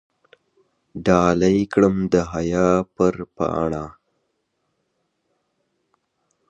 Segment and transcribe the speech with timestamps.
[1.05, 3.85] ډالۍ كړم د حيا پـر پــاڼــه